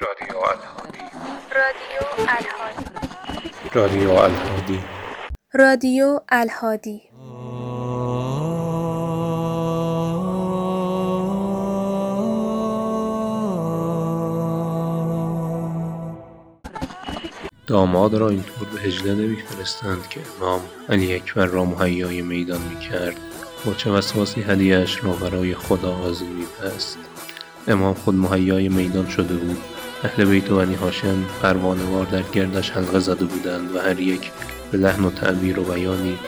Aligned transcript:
رادیو 0.00 0.36
الهادی. 0.36 0.98
رادیو 1.54 2.02
الهادی. 2.28 2.84
رادیو 3.74 4.10
الهادی. 4.10 4.80
رادیو 5.52 6.20
الهادی. 6.28 7.02
داماد 17.66 18.14
را 18.14 18.28
اینطور 18.28 18.68
به 18.68 18.80
هجله 18.80 19.14
نمیفرستند 19.14 20.08
که 20.08 20.20
امام 20.40 20.60
علی 20.88 21.14
اکبر 21.14 21.46
را 21.46 21.64
مهیای 21.64 22.22
میدان 22.22 22.60
می‌کرد. 22.60 23.16
با 23.66 23.74
چه 23.74 23.90
وسواسی 23.90 24.42
هدیهاش 24.42 25.04
را 25.04 25.12
برای 25.12 25.54
خدا 25.54 25.96
آذین 25.96 26.32
میبست 26.32 26.98
امام 27.68 27.94
خود 27.94 28.14
مهیای 28.14 28.68
میدان 28.68 29.08
شده 29.08 29.34
بود. 29.34 29.75
اهل 30.04 30.24
بیت 30.24 30.52
و 30.52 30.56
بنی 30.56 30.74
هاشم 30.74 31.24
پروانهوار 31.42 32.06
در 32.06 32.22
گردش 32.22 32.70
حلقه 32.70 32.98
زده 32.98 33.24
بودند 33.24 33.74
و 33.74 33.80
هر 33.80 34.00
یک 34.00 34.30
به 34.70 34.78
لحن 34.78 35.04
و 35.04 35.10
تعبیر 35.10 35.58
و 35.60 35.62
بیانی 35.62 36.18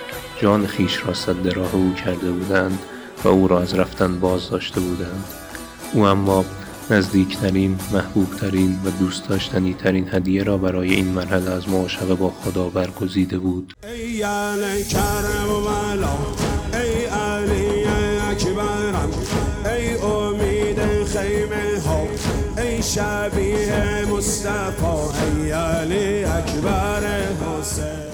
جان 0.40 0.66
خیش 0.66 1.06
را 1.06 1.14
سد 1.14 1.48
راه 1.48 1.74
او 1.74 1.94
کرده 1.94 2.30
بودند 2.30 2.78
و 3.24 3.28
او 3.28 3.48
را 3.48 3.60
از 3.60 3.74
رفتن 3.74 4.20
باز 4.20 4.50
داشته 4.50 4.80
بودند. 4.80 5.24
او 5.92 6.06
اما 6.06 6.44
نزدیکترین 6.90 7.78
محبوبترین 7.92 8.78
و 8.84 8.90
دوست 8.90 9.28
داشتنی 9.28 9.74
ترین 9.74 10.08
هدیه 10.12 10.42
را 10.42 10.58
برای 10.58 10.94
این 10.94 11.08
مرحله 11.08 11.50
از 11.50 11.68
معاشقه 11.68 12.14
با 12.14 12.30
خدا 12.30 12.68
برگزیده 12.68 13.38
بود. 13.38 13.74
ای 13.82 14.22
علی 14.22 14.84
ای 19.64 19.96
امید 19.96 20.78
خیمه 21.04 21.80
ها. 21.86 21.97
شبیه 22.82 24.04
مصطفی 24.12 25.50
علی 25.50 26.24
اکبر 26.24 27.02
حسین 27.26 28.08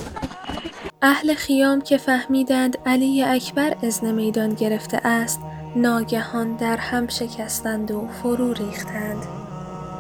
اهل 1.03 1.35
خیام 1.35 1.81
که 1.81 1.97
فهمیدند 1.97 2.79
علی 2.87 3.23
اکبر 3.23 3.77
ازن 3.83 4.13
میدان 4.13 4.55
گرفته 4.55 5.01
است 5.05 5.41
ناگهان 5.77 6.57
در 6.57 6.77
هم 6.77 7.09
شکستند 7.09 7.91
و 7.91 8.09
فرو 8.23 8.53
ریختند 8.53 9.23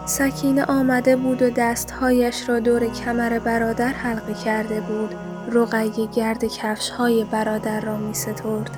سکینه 0.07 0.65
آمده 0.65 1.17
بود 1.17 1.43
و 1.43 1.51
دستهایش 1.51 2.49
را 2.49 2.61
دور 2.61 2.87
کمر 2.87 3.39
برادر 3.39 3.89
حلقه 3.89 4.35
کرده 4.45 4.81
بود 4.81 5.15
رقیه 5.53 6.07
گرد 6.07 6.45
کفشهای 6.45 7.25
برادر 7.25 7.81
را 7.81 7.97
می 7.97 8.15
سترد. 8.15 8.71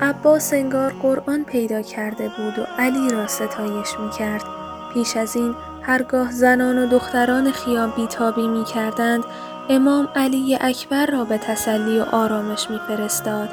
عباس 0.00 0.52
انگار 0.52 0.92
قرآن 0.92 1.44
پیدا 1.44 1.82
کرده 1.82 2.28
بود 2.28 2.58
و 2.58 2.62
علی 2.78 3.10
را 3.10 3.26
ستایش 3.26 3.88
می 4.00 4.10
کرد. 4.18 4.61
پیش 4.94 5.16
از 5.16 5.36
این 5.36 5.54
هرگاه 5.82 6.32
زنان 6.32 6.78
و 6.78 6.86
دختران 6.86 7.50
خیام 7.50 7.92
بیتابی 7.96 8.48
می 8.48 8.64
کردند 8.64 9.24
امام 9.70 10.08
علی 10.14 10.58
اکبر 10.60 11.06
را 11.06 11.24
به 11.24 11.38
تسلی 11.38 11.98
و 11.98 12.02
آرامش 12.02 12.70
می 12.70 12.78
فرستاد. 12.88 13.48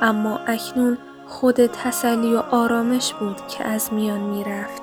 اما 0.00 0.40
اکنون 0.46 0.98
خود 1.26 1.66
تسلی 1.66 2.34
و 2.34 2.38
آرامش 2.38 3.12
بود 3.12 3.46
که 3.46 3.64
از 3.64 3.92
میان 3.92 4.20
می 4.20 4.44
رفت. 4.44 4.82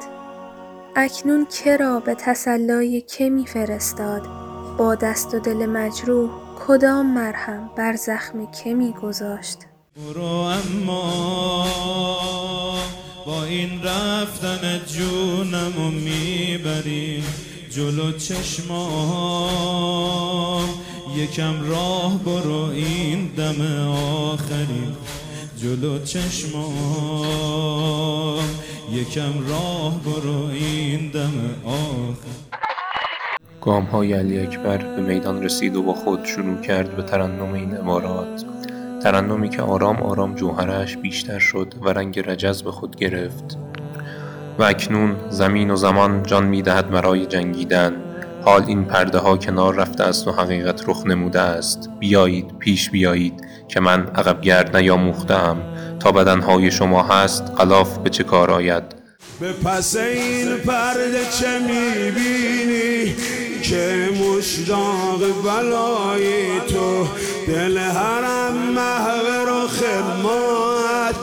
اکنون 0.95 1.45
که 1.45 1.77
را 1.77 1.99
به 1.99 2.15
تسلای 2.15 3.01
که 3.01 3.29
می 3.29 3.45
فرستاد 3.45 4.27
با 4.77 4.95
دست 4.95 5.33
و 5.33 5.39
دل 5.39 5.65
مجروح 5.65 6.29
کدام 6.67 7.05
مرهم 7.05 7.69
بر 7.75 7.95
زخم 7.95 8.51
که 8.51 8.73
می 8.73 8.93
گذاشت 8.93 9.57
برو 9.95 10.51
این 13.51 13.83
رفتن 13.83 14.81
جونم 14.87 15.77
و 15.77 15.91
می‌بری 15.91 17.23
جلو 17.69 18.11
چشمام. 18.11 19.41
یکم 21.17 21.69
راه 21.69 22.17
برو 22.23 22.69
این 22.75 23.27
دم 23.37 23.61
آخری 23.91 24.95
جلو 25.57 26.03
چشمام. 26.03 26.71
یکم 28.93 29.47
راه 29.49 29.99
برو 30.03 30.45
این 30.45 31.07
دم 31.07 31.55
آخری 31.65 32.41
گام 33.61 33.83
های 33.83 34.13
علی 34.13 34.39
اکبر 34.39 34.77
به 34.77 35.01
میدان 35.01 35.43
رسید 35.43 35.75
و 35.75 35.81
با 35.83 35.93
خود 35.93 36.25
شروع 36.25 36.61
کرد 36.61 36.95
به 36.95 37.03
ترنم 37.03 37.53
این 37.53 37.73
عبارات. 37.73 38.45
ترنمی 39.03 39.49
که 39.49 39.61
آرام 39.61 39.97
آرام 39.97 40.35
جوهرش 40.35 40.97
بیشتر 40.97 41.39
شد 41.39 41.73
و 41.81 41.89
رنگ 41.89 42.19
رجز 42.19 42.63
به 42.63 42.71
خود 42.71 42.95
گرفت. 42.95 43.57
و 44.59 44.63
اکنون 44.63 45.15
زمین 45.29 45.71
و 45.71 45.75
زمان 45.75 46.23
جان 46.23 46.45
می 46.45 46.61
دهد 46.61 46.89
برای 46.89 47.25
جنگیدن. 47.25 47.93
حال 48.45 48.63
این 48.67 48.85
پرده 48.85 49.17
ها 49.17 49.37
کنار 49.37 49.75
رفته 49.75 50.03
است 50.03 50.27
و 50.27 50.31
حقیقت 50.31 50.89
رخ 50.89 51.05
نموده 51.05 51.39
است. 51.39 51.89
بیایید 51.99 52.57
پیش 52.59 52.89
بیایید 52.89 53.33
که 53.67 53.79
من 53.79 54.07
عقب 54.15 54.41
گرد 54.41 54.77
نیاموخته‌ام. 54.77 55.57
تا 55.99 56.11
بدنهای 56.11 56.71
شما 56.71 57.03
هست 57.03 57.43
غلاف 57.57 57.97
به 57.97 58.09
چه 58.09 58.23
کار 58.23 58.51
آید؟ 58.51 58.83
به 59.39 59.53
پس 59.53 59.95
این 59.95 60.57
پرده 60.57 61.25
چه 61.39 61.59
می‌بینی؟ 61.59 63.15
که 63.61 64.09
مشتاق 64.21 65.19
بلای 65.45 66.59
تو. 66.59 67.05
دل 67.47 67.77
هرم 67.77 68.53
محو 68.75 69.49
رخ 69.49 69.83
مات 70.23 71.15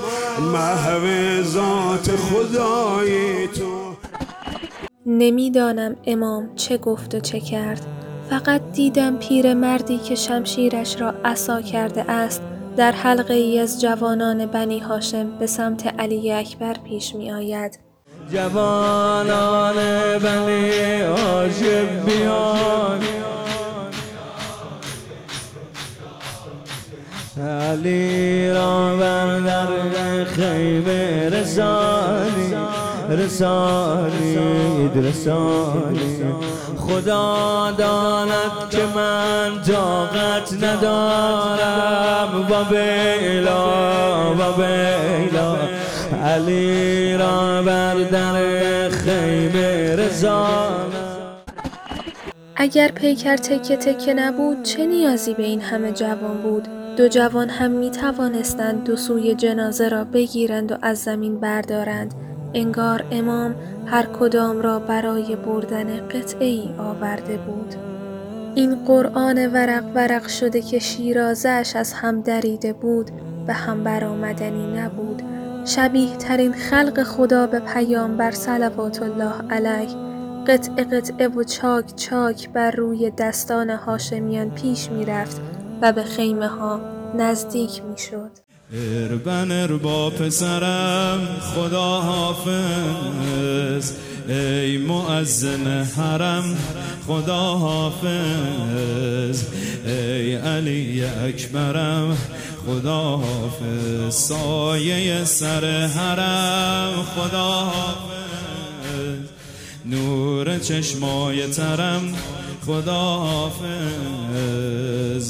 محو 0.53 1.43
ذات 1.43 2.11
خدای 2.17 3.47
تو. 3.49 3.95
نمی‌دانم 5.07 5.97
امام 6.07 6.55
چه 6.55 6.79
گفت 6.79 7.15
و 7.15 7.21
چه 7.21 7.41
کرد. 7.41 7.87
فقط 8.31 8.73
دیدم 8.73 9.17
پیرمردی 9.17 9.99
که 9.99 10.15
شمشیرش 10.15 11.01
را 11.01 11.15
عصا 11.25 11.63
کرده 11.63 12.11
است. 12.11 12.43
در 12.77 12.93
حلقه 12.93 13.35
ای 13.35 13.59
از 13.59 13.81
جوانان 13.81 14.47
بنی 14.47 14.79
هاشم 14.79 15.39
به 15.39 15.47
سمت 15.47 15.87
علی 15.87 16.33
اکبر 16.33 16.75
پیش 16.85 17.15
می 17.15 17.33
آید 17.33 17.88
جوانان 18.33 19.75
بنی 20.19 21.01
هاشم 21.01 22.05
بیان. 22.07 23.01
علی 27.39 28.51
را 28.51 28.97
بر 28.97 30.25
خیمه 30.25 31.29
رسانی 31.29 31.88
رسانید 33.11 35.07
رسانید 35.07 36.27
خدا 36.77 37.71
داند 37.79 38.71
که 38.71 38.83
من 38.95 39.63
طاقت 39.63 40.65
ندارم. 40.65 41.99
و 42.51 42.65
بیلا 42.65 44.35
و 44.35 44.53
بیلا. 44.57 45.57
علی 46.25 47.17
را 47.17 47.63
بر 47.63 47.95
در 47.95 48.89
خیمه 48.89 49.97
رسانم 49.97 51.09
اگر 52.57 52.89
پیکر 52.89 53.37
تکه 53.37 53.77
تکه 53.77 54.15
نبود 54.15 54.63
چه 54.63 54.87
نیازی 54.87 55.35
به 55.35 55.43
این 55.43 55.61
همه 55.61 55.93
جوان 55.93 56.43
بود؟ 56.43 56.69
دو 56.97 57.09
جوان 57.09 57.49
هم 57.49 57.71
می 57.71 57.91
توانستند 57.91 58.85
دو 58.85 58.97
سوی 58.97 59.35
جنازه 59.35 59.89
را 59.89 60.05
بگیرند 60.05 60.73
و 60.73 60.77
از 60.83 60.99
زمین 60.99 61.41
بردارند. 61.41 62.15
انگار 62.55 63.05
امام 63.11 63.55
هر 63.87 64.07
کدام 64.21 64.61
را 64.61 64.79
برای 64.79 65.37
بردن 65.37 66.09
قطعه 66.09 66.47
ای 66.47 66.71
آورده 66.79 67.37
بود. 67.37 67.75
این 68.55 68.85
قرآن 68.85 69.53
ورق 69.53 69.85
ورق 69.95 70.29
شده 70.29 70.63
که 70.63 70.79
شیرازش 70.79 71.73
از 71.77 71.93
هم 71.93 72.21
دریده 72.21 72.73
بود 72.73 73.11
به 73.47 73.53
هم 73.53 73.85
برآمدنی 73.85 74.81
نبود. 74.81 75.23
شبیه 75.65 76.17
ترین 76.17 76.53
خلق 76.53 77.03
خدا 77.03 77.47
به 77.47 77.61
پیامبر 77.61 78.31
صلوات 78.31 79.03
الله 79.03 79.35
علیه 79.51 79.97
قطعه 80.47 80.85
قطعه 80.85 81.29
و 81.29 81.43
چاک 81.43 81.97
چاک 81.97 82.51
بر 82.51 82.71
روی 82.71 83.11
دستان 83.11 83.71
هاشمیان 83.71 84.51
پیش 84.51 84.91
می 84.91 85.05
رفت 85.05 85.41
و 85.83 85.93
به 85.93 86.03
خیمه 86.03 86.49
ها 86.49 86.81
نزدیک 87.19 87.83
می 87.85 87.97
شد. 88.73 88.77
اربن 88.77 89.77
با 89.77 90.11
پسرم 90.11 91.29
خدا 91.55 92.01
حافظ. 92.01 93.93
ای 94.29 94.79
معزن 94.79 95.85
حرم 95.97 96.57
خدا 97.07 97.55
حافظ. 97.55 99.43
ای 99.87 100.35
علی 100.35 101.05
اکبرم 101.05 102.17
خدا 102.67 103.17
حافظ. 103.17 104.15
سایه 104.15 105.25
سر 105.25 105.87
حرم 105.87 106.93
خدا 107.17 107.51
حافظ. 107.51 108.09
نور 109.87 110.59
چشمای 110.59 111.47
ترم 111.47 112.15
خدا 112.67 113.17
حافظ. 113.19 113.65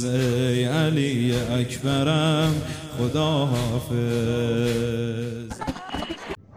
ای 0.04 0.64
علی 0.64 1.34
اکبرم 1.60 2.54
خدا 2.98 3.30
حافظ 3.46 3.98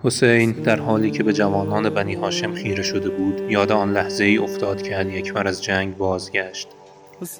حسین 0.03 0.51
در 0.51 0.79
حالی 0.79 1.11
که 1.11 1.23
به 1.23 1.33
جوانان 1.33 1.89
بنی 1.89 2.13
هاشم 2.13 2.53
خیره 2.53 2.83
شده 2.83 3.09
بود 3.09 3.41
یاد 3.49 3.71
آن 3.71 3.93
لحظه 3.93 4.23
ای 4.23 4.37
افتاد 4.37 4.81
که 4.81 4.95
علی 4.95 5.17
اکبر 5.17 5.47
از 5.47 5.63
جنگ 5.63 5.97
بازگشت. 5.97 6.67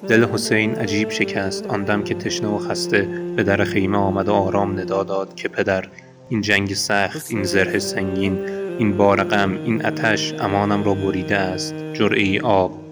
دل 0.08 0.24
حسین 0.24 0.74
عجیب 0.74 1.10
شکست. 1.10 1.66
آن 1.66 1.84
دم 1.84 2.04
که 2.04 2.14
تشنه 2.14 2.48
و 2.48 2.58
خسته 2.58 3.08
به 3.36 3.42
در 3.42 3.64
خیمه 3.64 3.98
آمد 3.98 4.28
و 4.28 4.32
آرام 4.32 4.80
ندا 4.80 5.02
داد 5.02 5.34
که 5.34 5.48
پدر 5.48 5.88
این 6.28 6.40
جنگ 6.40 6.74
سخت 6.74 7.30
این 7.30 7.44
زره 7.44 7.78
سنگین 7.78 8.38
این 8.78 8.96
بار 8.96 9.24
غم 9.24 9.52
این 9.64 9.86
آتش 9.86 10.34
امانم 10.40 10.84
را 10.84 10.94
بریده 10.94 11.36
است. 11.36 11.74
جرعه 11.92 12.22
ای 12.22 12.40
آب. 12.40 12.82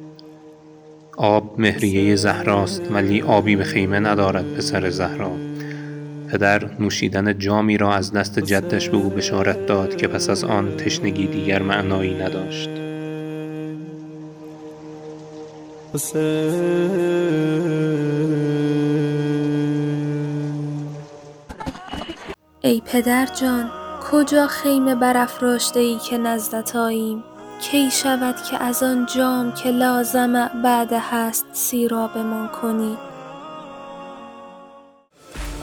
آب 1.17 1.55
مهریه 1.61 2.17
زهراست 2.17 2.83
ولی 2.91 3.23
آبی 3.23 3.57
به 3.57 3.65
خیمه 3.65 4.01
ندارد 4.01 4.55
پسر 4.55 4.91
زهرا. 4.91 5.50
پدر 6.32 6.71
نوشیدن 6.79 7.38
جامی 7.38 7.79
را 7.79 7.94
از 7.94 8.12
دست 8.12 8.38
جدش 8.38 8.88
به 8.88 8.97
او 8.97 9.11
بشارت 9.11 9.67
داد 9.67 9.97
که 9.97 10.09
پس 10.09 10.31
از 10.31 10.44
آن 10.44 10.77
تشنگی 10.77 11.27
دیگر 11.27 11.62
معنایی 11.62 12.15
نداشت. 12.15 12.71
ای 22.62 22.83
پدر 22.87 23.26
جان 23.41 23.71
کجا 24.11 24.47
خیمه 24.47 24.94
برافراشته 24.94 25.81
ای 25.81 25.99
که 25.99 26.19
نزدت 26.19 26.76
آییم 26.76 27.25
کی 27.61 27.91
شود 27.91 28.35
که 28.50 28.62
از 28.62 28.83
آن 28.83 29.06
جام 29.15 29.53
که 29.53 29.71
لازم 29.71 30.50
بعد 30.65 30.93
هست 30.93 31.47
سیرابمان 31.53 32.49
کنی؟ 32.49 33.10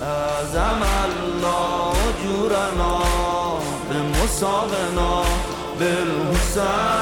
أعزم 0.04 0.84
الله 1.06 1.94
أجورنا 2.10 3.00
بمصابنا 3.90 5.24
بالحسين 5.80 6.58
لا 6.58 6.97